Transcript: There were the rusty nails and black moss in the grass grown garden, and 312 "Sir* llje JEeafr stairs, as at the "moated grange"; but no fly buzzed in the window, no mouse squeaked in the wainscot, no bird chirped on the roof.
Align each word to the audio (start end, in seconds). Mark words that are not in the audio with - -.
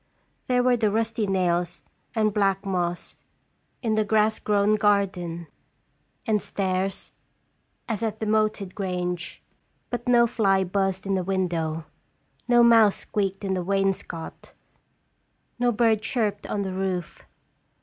There 0.47 0.63
were 0.63 0.75
the 0.77 0.89
rusty 0.89 1.27
nails 1.27 1.83
and 2.15 2.33
black 2.33 2.65
moss 2.65 3.15
in 3.83 3.93
the 3.93 4.03
grass 4.03 4.39
grown 4.39 4.73
garden, 4.73 5.45
and 6.25 6.41
312 6.41 6.41
"Sir* 6.41 6.41
llje 6.41 6.41
JEeafr 6.41 6.41
stairs, 6.41 7.11
as 7.87 8.01
at 8.01 8.19
the 8.19 8.25
"moated 8.25 8.73
grange"; 8.73 9.43
but 9.91 10.07
no 10.07 10.25
fly 10.25 10.63
buzzed 10.63 11.05
in 11.05 11.13
the 11.13 11.23
window, 11.23 11.85
no 12.47 12.63
mouse 12.63 12.95
squeaked 12.95 13.45
in 13.45 13.53
the 13.53 13.63
wainscot, 13.63 14.53
no 15.59 15.71
bird 15.71 16.01
chirped 16.01 16.47
on 16.47 16.63
the 16.63 16.73
roof. 16.73 17.21